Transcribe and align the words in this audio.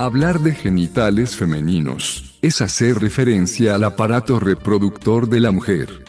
Hablar 0.00 0.38
de 0.38 0.54
genitales 0.54 1.34
femeninos, 1.34 2.38
es 2.40 2.60
hacer 2.60 3.00
referencia 3.00 3.74
al 3.74 3.82
aparato 3.82 4.38
reproductor 4.38 5.28
de 5.28 5.40
la 5.40 5.50
mujer. 5.50 6.04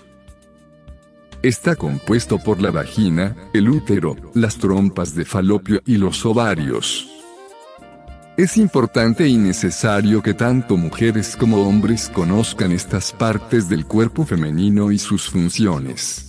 Está 1.41 1.75
compuesto 1.75 2.37
por 2.37 2.61
la 2.61 2.69
vagina, 2.69 3.35
el 3.51 3.67
útero, 3.67 4.15
las 4.35 4.59
trompas 4.59 5.15
de 5.15 5.25
falopio 5.25 5.81
y 5.87 5.97
los 5.97 6.23
ovarios. 6.23 7.09
Es 8.37 8.57
importante 8.57 9.27
y 9.27 9.37
necesario 9.37 10.21
que 10.21 10.35
tanto 10.35 10.77
mujeres 10.77 11.35
como 11.35 11.67
hombres 11.67 12.11
conozcan 12.13 12.71
estas 12.71 13.11
partes 13.11 13.69
del 13.69 13.87
cuerpo 13.87 14.23
femenino 14.23 14.91
y 14.91 14.99
sus 14.99 15.31
funciones. 15.31 16.28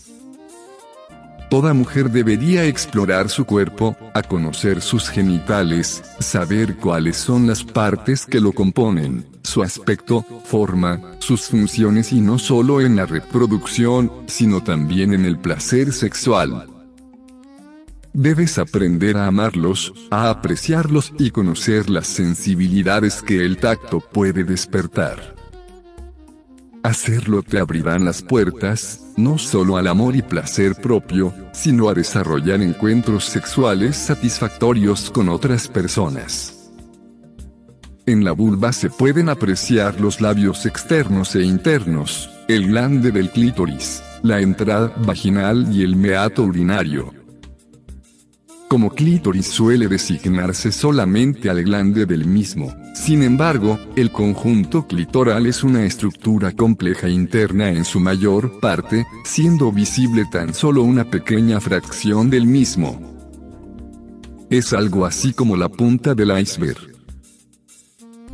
Toda 1.50 1.74
mujer 1.74 2.12
debería 2.12 2.64
explorar 2.64 3.28
su 3.28 3.44
cuerpo, 3.44 3.96
a 4.14 4.22
conocer 4.22 4.80
sus 4.80 5.08
genitales, 5.08 6.00
saber 6.20 6.76
cuáles 6.76 7.16
son 7.16 7.48
las 7.48 7.64
partes 7.64 8.24
que 8.24 8.40
lo 8.40 8.52
componen, 8.52 9.26
su 9.42 9.64
aspecto, 9.64 10.24
forma, 10.44 11.00
sus 11.18 11.48
funciones 11.48 12.12
y 12.12 12.20
no 12.20 12.38
solo 12.38 12.80
en 12.80 12.94
la 12.94 13.04
reproducción, 13.04 14.12
sino 14.28 14.62
también 14.62 15.12
en 15.12 15.24
el 15.24 15.40
placer 15.40 15.92
sexual. 15.92 16.68
Debes 18.12 18.56
aprender 18.58 19.16
a 19.16 19.26
amarlos, 19.26 19.92
a 20.12 20.30
apreciarlos 20.30 21.12
y 21.18 21.32
conocer 21.32 21.90
las 21.90 22.06
sensibilidades 22.06 23.22
que 23.22 23.44
el 23.44 23.56
tacto 23.56 23.98
puede 23.98 24.44
despertar. 24.44 25.34
Hacerlo 26.84 27.42
te 27.42 27.58
abrirán 27.58 28.04
las 28.04 28.22
puertas, 28.22 29.09
no 29.22 29.38
solo 29.38 29.76
al 29.76 29.86
amor 29.86 30.16
y 30.16 30.22
placer 30.22 30.74
propio, 30.74 31.32
sino 31.52 31.88
a 31.88 31.94
desarrollar 31.94 32.60
encuentros 32.62 33.24
sexuales 33.24 33.96
satisfactorios 33.96 35.10
con 35.10 35.28
otras 35.28 35.68
personas. 35.68 36.72
En 38.06 38.24
la 38.24 38.32
vulva 38.32 38.72
se 38.72 38.90
pueden 38.90 39.28
apreciar 39.28 40.00
los 40.00 40.20
labios 40.20 40.66
externos 40.66 41.36
e 41.36 41.44
internos, 41.44 42.30
el 42.48 42.68
glande 42.68 43.12
del 43.12 43.30
clítoris, 43.30 44.02
la 44.22 44.40
entrada 44.40 44.92
vaginal 45.04 45.68
y 45.72 45.82
el 45.82 45.94
meato 45.94 46.42
urinario. 46.42 47.19
Como 48.70 48.90
clítoris 48.90 49.46
suele 49.48 49.88
designarse 49.88 50.70
solamente 50.70 51.50
al 51.50 51.64
glande 51.64 52.06
del 52.06 52.24
mismo, 52.24 52.72
sin 52.94 53.24
embargo, 53.24 53.80
el 53.96 54.12
conjunto 54.12 54.86
clitoral 54.86 55.46
es 55.46 55.64
una 55.64 55.84
estructura 55.84 56.52
compleja 56.52 57.08
interna 57.08 57.70
en 57.70 57.84
su 57.84 57.98
mayor 57.98 58.60
parte, 58.60 59.08
siendo 59.24 59.72
visible 59.72 60.24
tan 60.30 60.54
solo 60.54 60.84
una 60.84 61.02
pequeña 61.02 61.60
fracción 61.60 62.30
del 62.30 62.46
mismo. 62.46 63.18
Es 64.50 64.72
algo 64.72 65.04
así 65.04 65.32
como 65.32 65.56
la 65.56 65.68
punta 65.68 66.14
del 66.14 66.30
iceberg. 66.38 66.89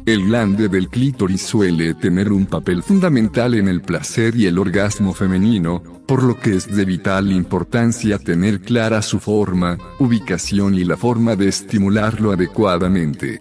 El 0.07 0.27
glande 0.27 0.69
del 0.69 0.89
clítoris 0.89 1.43
suele 1.43 1.93
tener 1.95 2.31
un 2.31 2.47
papel 2.47 2.85
fundamental 2.85 3.55
en 3.55 3.67
el 3.67 3.83
placer 3.83 4.37
y 4.37 4.47
el 4.47 4.57
orgasmo 4.57 5.13
femenino, 5.13 5.83
por 6.07 6.23
lo 6.23 6.39
que 6.39 6.55
es 6.55 6.73
de 6.73 6.85
vital 6.85 7.33
importancia 7.33 8.17
tener 8.17 8.61
clara 8.61 9.03
su 9.03 9.19
forma, 9.19 9.77
ubicación 9.99 10.77
y 10.77 10.85
la 10.85 10.97
forma 10.97 11.35
de 11.35 11.49
estimularlo 11.49 12.31
adecuadamente. 12.31 13.41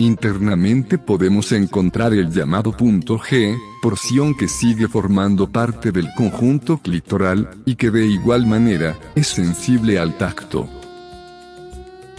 Internamente 0.00 0.98
podemos 0.98 1.52
encontrar 1.52 2.12
el 2.12 2.32
llamado 2.32 2.72
punto 2.72 3.16
G, 3.16 3.56
porción 3.80 4.34
que 4.34 4.48
sigue 4.48 4.88
formando 4.88 5.48
parte 5.48 5.92
del 5.92 6.08
conjunto 6.16 6.78
clitoral, 6.78 7.50
y 7.64 7.76
que 7.76 7.92
de 7.92 8.04
igual 8.04 8.46
manera, 8.48 8.98
es 9.14 9.28
sensible 9.28 9.96
al 10.00 10.18
tacto. 10.18 10.68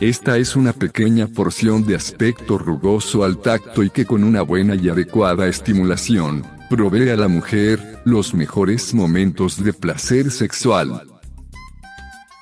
Esta 0.01 0.37
es 0.37 0.57
una 0.57 0.73
pequeña 0.73 1.27
porción 1.27 1.85
de 1.85 1.95
aspecto 1.95 2.57
rugoso 2.57 3.23
al 3.23 3.37
tacto 3.37 3.81
y 3.81 3.89
que 3.89 4.05
con 4.05 4.25
una 4.25 4.41
buena 4.41 4.75
y 4.75 4.89
adecuada 4.89 5.47
estimulación, 5.47 6.45
provee 6.69 7.09
a 7.11 7.15
la 7.15 7.29
mujer, 7.29 8.01
los 8.03 8.33
mejores 8.33 8.93
momentos 8.93 9.63
de 9.63 9.71
placer 9.71 10.31
sexual. 10.31 11.01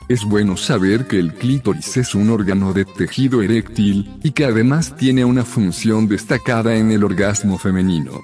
Es 0.09 0.25
bueno 0.25 0.57
saber 0.57 1.05
que 1.05 1.19
el 1.19 1.35
clítoris 1.35 1.97
es 1.97 2.15
un 2.15 2.31
órgano 2.31 2.73
de 2.73 2.85
tejido 2.85 3.43
eréctil, 3.43 4.17
y 4.23 4.31
que 4.31 4.45
además 4.45 4.95
tiene 4.95 5.23
una 5.23 5.45
función 5.45 6.07
destacada 6.07 6.75
en 6.75 6.91
el 6.91 7.03
orgasmo 7.03 7.59
femenino. 7.59 8.19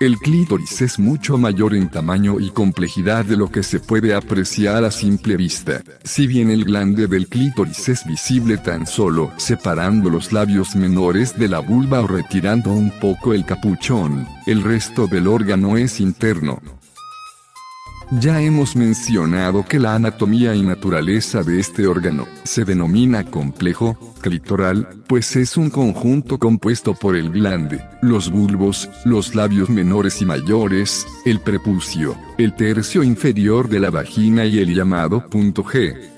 El 0.00 0.16
clítoris 0.20 0.80
es 0.80 1.00
mucho 1.00 1.38
mayor 1.38 1.74
en 1.74 1.90
tamaño 1.90 2.38
y 2.38 2.50
complejidad 2.50 3.24
de 3.24 3.36
lo 3.36 3.50
que 3.50 3.64
se 3.64 3.80
puede 3.80 4.14
apreciar 4.14 4.84
a 4.84 4.92
simple 4.92 5.36
vista, 5.36 5.82
si 6.04 6.28
bien 6.28 6.52
el 6.52 6.64
glande 6.64 7.08
del 7.08 7.26
clítoris 7.26 7.88
es 7.88 8.06
visible 8.06 8.58
tan 8.58 8.86
solo 8.86 9.32
separando 9.38 10.08
los 10.08 10.32
labios 10.32 10.76
menores 10.76 11.36
de 11.36 11.48
la 11.48 11.58
vulva 11.58 11.98
o 12.02 12.06
retirando 12.06 12.72
un 12.72 12.92
poco 13.00 13.34
el 13.34 13.44
capuchón, 13.44 14.28
el 14.46 14.62
resto 14.62 15.08
del 15.08 15.26
órgano 15.26 15.76
es 15.76 15.98
interno, 15.98 16.62
ya 18.10 18.40
hemos 18.40 18.74
mencionado 18.74 19.64
que 19.64 19.78
la 19.78 19.94
anatomía 19.94 20.54
y 20.54 20.62
naturaleza 20.62 21.42
de 21.42 21.60
este 21.60 21.86
órgano 21.86 22.26
se 22.44 22.64
denomina 22.64 23.24
complejo, 23.24 23.98
clitoral, 24.20 24.88
pues 25.06 25.36
es 25.36 25.56
un 25.56 25.70
conjunto 25.70 26.38
compuesto 26.38 26.94
por 26.94 27.16
el 27.16 27.30
glande, 27.30 27.84
los 28.02 28.30
bulbos, 28.30 28.88
los 29.04 29.34
labios 29.34 29.68
menores 29.68 30.22
y 30.22 30.26
mayores, 30.26 31.06
el 31.24 31.40
prepucio, 31.40 32.16
el 32.38 32.54
tercio 32.54 33.02
inferior 33.02 33.68
de 33.68 33.80
la 33.80 33.90
vagina 33.90 34.44
y 34.44 34.58
el 34.58 34.74
llamado 34.74 35.28
punto 35.28 35.62
G 35.62 36.17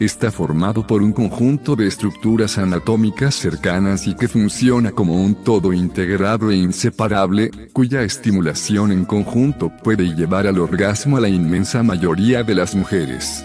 está 0.00 0.32
formado 0.32 0.86
por 0.86 1.02
un 1.02 1.12
conjunto 1.12 1.76
de 1.76 1.86
estructuras 1.86 2.56
anatómicas 2.56 3.34
cercanas 3.34 4.06
y 4.06 4.14
que 4.14 4.28
funciona 4.28 4.92
como 4.92 5.22
un 5.22 5.34
todo 5.34 5.74
integrado 5.74 6.50
e 6.50 6.56
inseparable, 6.56 7.50
cuya 7.72 8.02
estimulación 8.02 8.92
en 8.92 9.04
conjunto 9.04 9.70
puede 9.84 10.14
llevar 10.14 10.46
al 10.46 10.58
orgasmo 10.58 11.18
a 11.18 11.20
la 11.20 11.28
inmensa 11.28 11.82
mayoría 11.82 12.42
de 12.42 12.54
las 12.54 12.74
mujeres. 12.74 13.44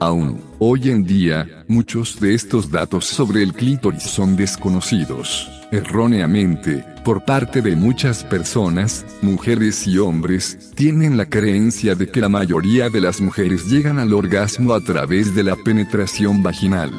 Aún, 0.00 0.40
hoy 0.58 0.90
en 0.90 1.04
día, 1.04 1.64
muchos 1.68 2.18
de 2.18 2.34
estos 2.34 2.70
datos 2.70 3.04
sobre 3.04 3.42
el 3.42 3.52
clítoris 3.52 4.02
son 4.02 4.36
desconocidos, 4.36 5.50
erróneamente, 5.74 6.84
por 7.04 7.24
parte 7.24 7.60
de 7.60 7.76
muchas 7.76 8.24
personas, 8.24 9.04
mujeres 9.20 9.86
y 9.86 9.98
hombres, 9.98 10.70
tienen 10.74 11.16
la 11.16 11.26
creencia 11.26 11.94
de 11.94 12.08
que 12.08 12.20
la 12.20 12.28
mayoría 12.28 12.88
de 12.88 13.00
las 13.00 13.20
mujeres 13.20 13.66
llegan 13.66 13.98
al 13.98 14.14
orgasmo 14.14 14.72
a 14.72 14.80
través 14.80 15.34
de 15.34 15.42
la 15.42 15.56
penetración 15.56 16.42
vaginal. 16.42 16.92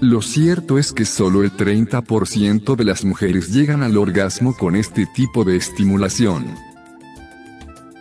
Lo 0.00 0.22
cierto 0.22 0.78
es 0.78 0.92
que 0.92 1.04
solo 1.04 1.42
el 1.42 1.50
30% 1.52 2.76
de 2.76 2.84
las 2.84 3.04
mujeres 3.04 3.52
llegan 3.52 3.82
al 3.82 3.96
orgasmo 3.96 4.56
con 4.56 4.76
este 4.76 5.06
tipo 5.06 5.44
de 5.44 5.56
estimulación. 5.56 6.67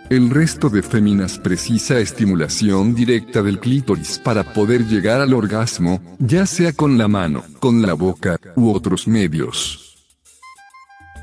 El 0.10 0.30
resto 0.30 0.70
de 0.70 0.84
féminas 0.84 1.38
precisa 1.38 2.00
estimulación 2.00 2.96
directa 2.96 3.44
del 3.44 3.60
clítoris 3.60 4.20
para 4.20 4.54
poder 4.54 4.86
llegar 4.86 5.20
al 5.20 5.34
orgasmo, 5.34 6.02
ya 6.18 6.46
sea 6.46 6.72
con 6.72 6.98
la 6.98 7.10
mano, 7.10 7.44
con 7.60 7.82
la 7.82 7.92
boca, 7.92 8.40
u 8.56 8.72
otros 8.72 9.06
medios. 9.06 9.98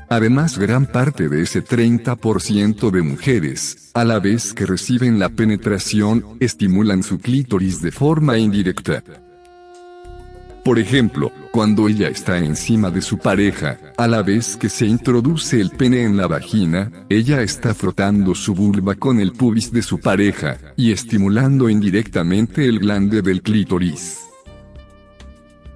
Además 0.07 0.59
gran 0.59 0.85
parte 0.85 1.29
de 1.29 1.41
ese 1.41 1.63
30% 1.63 2.91
de 2.91 3.01
mujeres, 3.01 3.89
a 3.95 4.03
la 4.03 4.19
vez 4.19 4.53
que 4.53 4.67
reciben 4.67 5.17
la 5.17 5.29
penetración, 5.29 6.37
estimulan 6.39 7.01
su 7.01 7.17
clítoris 7.17 7.81
de 7.81 7.91
forma 7.91 8.37
indirecta. 8.37 9.01
Por 10.65 10.79
ejemplo, 10.79 11.31
cuando 11.51 11.87
ella 11.87 12.07
está 12.07 12.39
encima 12.39 12.89
de 12.89 13.03
su 13.03 13.19
pareja, 13.19 13.77
a 13.97 14.07
la 14.07 14.23
vez 14.23 14.57
que 14.57 14.67
se 14.67 14.87
introduce 14.87 15.61
el 15.61 15.69
pene 15.69 16.01
en 16.01 16.17
la 16.17 16.25
vagina, 16.25 16.91
ella 17.07 17.43
está 17.43 17.75
frotando 17.75 18.33
su 18.33 18.55
vulva 18.55 18.95
con 18.95 19.19
el 19.19 19.31
pubis 19.33 19.71
de 19.71 19.83
su 19.83 19.99
pareja, 19.99 20.57
y 20.75 20.91
estimulando 20.91 21.69
indirectamente 21.69 22.65
el 22.65 22.79
glande 22.79 23.21
del 23.21 23.43
clítoris. 23.43 24.21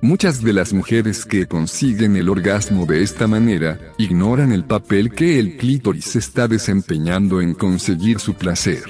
Muchas 0.01 0.41
de 0.41 0.53
las 0.53 0.73
mujeres 0.73 1.23
que 1.23 1.45
consiguen 1.45 2.15
el 2.15 2.27
orgasmo 2.27 2.87
de 2.87 3.03
esta 3.03 3.27
manera, 3.27 3.79
ignoran 3.99 4.51
el 4.51 4.63
papel 4.63 5.11
que 5.11 5.37
el 5.37 5.57
clítoris 5.57 6.15
está 6.15 6.47
desempeñando 6.47 7.41
en 7.41 7.53
conseguir 7.53 8.17
su 8.17 8.33
placer. 8.33 8.85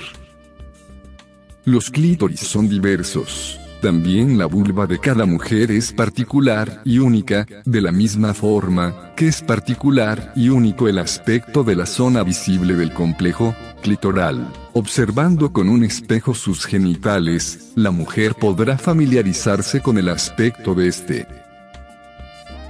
Los 1.65 1.89
clítoris 1.89 2.39
son 2.39 2.69
diversos. 2.69 3.59
También 3.81 4.37
la 4.37 4.45
vulva 4.45 4.87
de 4.87 4.99
cada 4.99 5.25
mujer 5.25 5.71
es 5.71 5.93
particular 5.93 6.81
y 6.83 6.99
única, 6.99 7.47
de 7.63 7.79
la 7.79 7.93
misma 7.93 8.33
forma 8.33 9.13
que 9.15 9.29
es 9.29 9.41
particular 9.41 10.33
y 10.35 10.49
único 10.49 10.89
el 10.89 10.97
aspecto 10.97 11.63
de 11.63 11.77
la 11.77 11.85
zona 11.85 12.23
visible 12.23 12.75
del 12.75 12.93
complejo 12.93 13.55
clitoral. 13.81 14.51
Observando 14.73 15.53
con 15.53 15.69
un 15.69 15.85
espejo 15.85 16.33
sus 16.33 16.65
genitales, 16.65 17.71
la 17.75 17.91
mujer 17.91 18.35
podrá 18.35 18.77
familiarizarse 18.77 19.79
con 19.79 19.97
el 19.97 20.09
aspecto 20.09 20.75
de 20.75 20.87
este. 20.89 21.27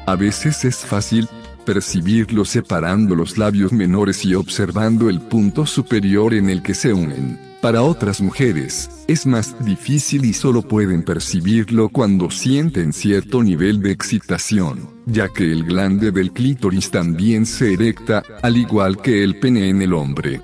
A 0.06 0.16
veces 0.16 0.64
es 0.64 0.78
fácil 0.78 1.28
percibirlo 1.70 2.46
separando 2.46 3.14
los 3.14 3.38
labios 3.38 3.72
menores 3.72 4.26
y 4.26 4.34
observando 4.34 5.08
el 5.08 5.22
punto 5.22 5.68
superior 5.68 6.34
en 6.34 6.50
el 6.50 6.64
que 6.64 6.74
se 6.74 6.94
unen. 6.94 7.40
Para 7.62 7.84
otras 7.84 8.22
mujeres, 8.22 8.90
es 9.08 9.28
más 9.28 9.56
difícil 9.64 10.26
y 10.26 10.34
solo 10.34 10.64
pueden 10.64 11.04
percibirlo 11.04 11.90
cuando 11.90 12.32
sienten 12.32 12.92
cierto 12.92 13.44
nivel 13.44 13.84
de 13.84 13.92
excitación, 13.92 14.90
ya 15.06 15.30
que 15.30 15.52
el 15.52 15.64
glande 15.64 16.12
del 16.12 16.32
clítoris 16.32 16.90
también 16.90 17.46
se 17.46 17.74
erecta, 17.74 18.24
al 18.42 18.58
igual 18.58 19.00
que 19.00 19.24
el 19.24 19.36
pene 19.40 19.70
en 19.70 19.84
el 19.84 19.94
hombre. 19.94 20.42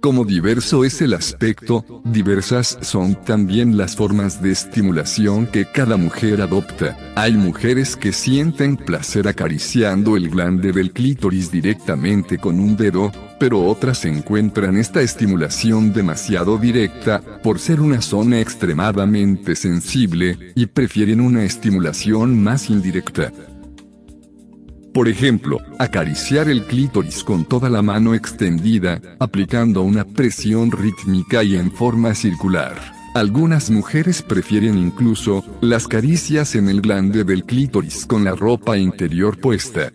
Como 0.00 0.24
diverso 0.24 0.84
es 0.84 1.02
el 1.02 1.12
aspecto, 1.12 1.84
diversas 2.04 2.78
son 2.82 3.16
también 3.24 3.76
las 3.76 3.96
formas 3.96 4.40
de 4.40 4.52
estimulación 4.52 5.48
que 5.48 5.64
cada 5.64 5.96
mujer 5.96 6.40
adopta. 6.40 6.96
Hay 7.16 7.32
mujeres 7.32 7.96
que 7.96 8.12
sienten 8.12 8.76
placer 8.76 9.26
acariciando 9.26 10.16
el 10.16 10.30
glande 10.30 10.70
del 10.70 10.92
clítoris 10.92 11.50
directamente 11.50 12.38
con 12.38 12.60
un 12.60 12.76
dedo, 12.76 13.10
pero 13.40 13.64
otras 13.64 14.04
encuentran 14.04 14.76
esta 14.76 15.02
estimulación 15.02 15.92
demasiado 15.92 16.58
directa, 16.58 17.20
por 17.42 17.58
ser 17.58 17.80
una 17.80 18.00
zona 18.00 18.40
extremadamente 18.40 19.56
sensible, 19.56 20.52
y 20.54 20.66
prefieren 20.66 21.20
una 21.20 21.42
estimulación 21.42 22.40
más 22.40 22.70
indirecta. 22.70 23.32
Por 24.98 25.08
ejemplo, 25.08 25.60
acariciar 25.78 26.48
el 26.48 26.64
clítoris 26.64 27.22
con 27.22 27.44
toda 27.44 27.70
la 27.70 27.82
mano 27.82 28.14
extendida, 28.14 29.00
aplicando 29.20 29.82
una 29.82 30.02
presión 30.02 30.72
rítmica 30.72 31.44
y 31.44 31.54
en 31.54 31.70
forma 31.70 32.16
circular. 32.16 32.74
Algunas 33.14 33.70
mujeres 33.70 34.22
prefieren 34.22 34.76
incluso 34.76 35.44
las 35.60 35.86
caricias 35.86 36.56
en 36.56 36.68
el 36.68 36.80
glande 36.80 37.22
del 37.22 37.44
clítoris 37.44 38.06
con 38.06 38.24
la 38.24 38.32
ropa 38.32 38.76
interior 38.76 39.38
puesta. 39.38 39.92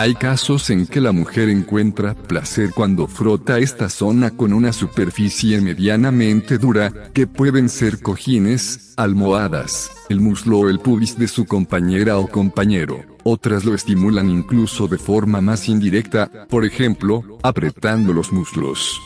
Hay 0.00 0.14
casos 0.14 0.70
en 0.70 0.86
que 0.86 0.98
la 0.98 1.12
mujer 1.12 1.50
encuentra 1.50 2.14
placer 2.14 2.70
cuando 2.74 3.06
frota 3.06 3.58
esta 3.58 3.90
zona 3.90 4.30
con 4.30 4.54
una 4.54 4.72
superficie 4.72 5.60
medianamente 5.60 6.56
dura, 6.56 7.10
que 7.12 7.26
pueden 7.26 7.68
ser 7.68 8.00
cojines, 8.00 8.94
almohadas, 8.96 9.90
el 10.08 10.20
muslo 10.20 10.60
o 10.60 10.70
el 10.70 10.78
pubis 10.78 11.18
de 11.18 11.28
su 11.28 11.44
compañera 11.44 12.16
o 12.16 12.28
compañero. 12.28 13.04
Otras 13.24 13.66
lo 13.66 13.74
estimulan 13.74 14.30
incluso 14.30 14.88
de 14.88 14.96
forma 14.96 15.42
más 15.42 15.68
indirecta, 15.68 16.46
por 16.48 16.64
ejemplo, 16.64 17.38
apretando 17.42 18.14
los 18.14 18.32
muslos. 18.32 18.98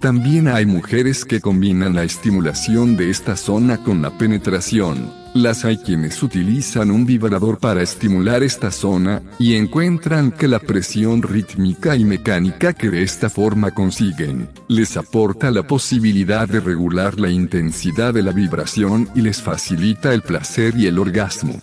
También 0.00 0.48
hay 0.48 0.66
mujeres 0.66 1.24
que 1.24 1.40
combinan 1.40 1.94
la 1.94 2.02
estimulación 2.02 2.96
de 2.96 3.10
esta 3.10 3.36
zona 3.36 3.78
con 3.84 4.02
la 4.02 4.18
penetración. 4.18 5.08
Las 5.36 5.66
hay 5.66 5.76
quienes 5.76 6.22
utilizan 6.22 6.90
un 6.90 7.04
vibrador 7.04 7.58
para 7.58 7.82
estimular 7.82 8.42
esta 8.42 8.70
zona, 8.70 9.20
y 9.38 9.54
encuentran 9.54 10.32
que 10.32 10.48
la 10.48 10.58
presión 10.58 11.20
rítmica 11.20 11.94
y 11.94 12.06
mecánica 12.06 12.72
que 12.72 12.88
de 12.88 13.02
esta 13.02 13.28
forma 13.28 13.72
consiguen, 13.72 14.48
les 14.66 14.96
aporta 14.96 15.50
la 15.50 15.66
posibilidad 15.66 16.48
de 16.48 16.60
regular 16.60 17.20
la 17.20 17.28
intensidad 17.28 18.14
de 18.14 18.22
la 18.22 18.32
vibración 18.32 19.10
y 19.14 19.20
les 19.20 19.42
facilita 19.42 20.14
el 20.14 20.22
placer 20.22 20.74
y 20.74 20.86
el 20.86 20.98
orgasmo. 20.98 21.60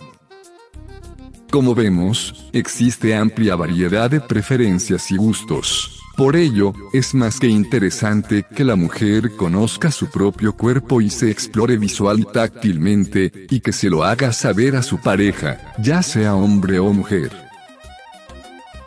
Como 1.50 1.74
vemos, 1.74 2.48
existe 2.52 3.16
amplia 3.16 3.56
variedad 3.56 4.08
de 4.08 4.20
preferencias 4.20 5.10
y 5.10 5.16
gustos. 5.16 6.03
Por 6.16 6.36
ello, 6.36 6.72
es 6.92 7.12
más 7.12 7.40
que 7.40 7.48
interesante 7.48 8.44
que 8.54 8.62
la 8.62 8.76
mujer 8.76 9.34
conozca 9.36 9.90
su 9.90 10.06
propio 10.06 10.52
cuerpo 10.52 11.00
y 11.00 11.10
se 11.10 11.28
explore 11.28 11.76
visual 11.76 12.20
y 12.20 12.24
táctilmente, 12.24 13.32
y 13.50 13.58
que 13.58 13.72
se 13.72 13.90
lo 13.90 14.04
haga 14.04 14.32
saber 14.32 14.76
a 14.76 14.82
su 14.84 14.98
pareja, 15.00 15.74
ya 15.78 16.02
sea 16.04 16.36
hombre 16.36 16.78
o 16.78 16.92
mujer. 16.92 17.32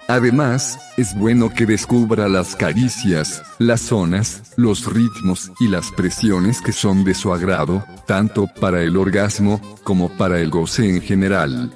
Además, 0.07 0.79
es 0.95 1.13
bueno 1.17 1.53
que 1.53 1.65
descubra 1.65 2.29
las 2.29 2.55
caricias, 2.55 3.43
las 3.59 3.81
zonas, 3.81 4.53
los 4.55 4.85
ritmos 4.85 5.51
y 5.59 5.67
las 5.67 5.91
presiones 5.91 6.61
que 6.61 6.71
son 6.71 7.03
de 7.03 7.13
su 7.13 7.33
agrado, 7.33 7.83
tanto 8.05 8.47
para 8.61 8.81
el 8.83 8.95
orgasmo, 8.95 9.59
como 9.83 10.07
para 10.07 10.39
el 10.39 10.49
goce 10.49 10.89
en 10.89 11.01
general. 11.01 11.73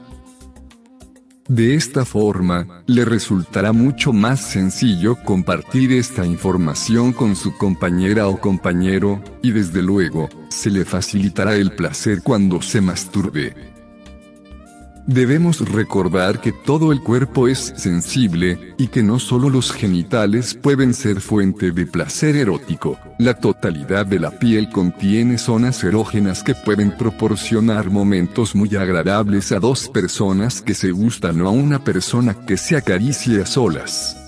De 1.52 1.76
esta 1.76 2.06
forma, 2.06 2.82
le 2.88 3.04
resultará 3.04 3.74
mucho 3.74 4.14
más 4.14 4.40
sencillo 4.40 5.18
compartir 5.26 5.92
esta 5.92 6.26
información 6.26 7.12
con 7.12 7.36
su 7.36 7.58
compañera 7.58 8.30
o 8.30 8.40
compañero, 8.40 9.22
y 9.42 9.52
desde 9.52 9.82
luego, 9.82 10.30
se 10.48 10.70
le 10.70 10.86
facilitará 10.86 11.56
el 11.56 11.74
placer 11.74 12.22
cuando 12.24 12.62
se 12.62 12.80
masturbe. 12.80 13.71
Debemos 15.08 15.68
recordar 15.68 16.42
que 16.42 16.52
todo 16.52 16.92
el 16.92 17.02
cuerpo 17.02 17.48
es 17.48 17.74
sensible, 17.76 18.76
y 18.78 18.88
que 18.88 19.04
no 19.04 19.20
solo 19.20 19.50
los 19.50 19.72
genitales 19.72 20.54
pueden 20.54 20.94
ser 20.94 21.22
fuente 21.22 21.72
de 21.72 21.86
placer 21.86 22.36
erótico, 22.36 23.00
la 23.18 23.34
totalidad 23.34 24.06
de 24.06 24.20
la 24.20 24.32
piel 24.32 24.70
contiene 24.70 25.38
zonas 25.38 25.84
erógenas 25.84 26.44
que 26.44 26.56
pueden 26.56 26.92
proporcionar 26.98 27.90
momentos 27.90 28.56
muy 28.56 28.76
agradables 28.76 29.52
a 29.52 29.60
dos 29.60 29.90
personas 29.90 30.62
que 30.62 30.74
se 30.74 30.92
gustan 30.92 31.42
o 31.42 31.48
a 31.48 31.52
una 31.52 31.84
persona 31.84 32.34
que 32.34 32.58
se 32.58 32.78
acaricie 32.78 33.42
a 33.42 33.46
solas. 33.46 34.21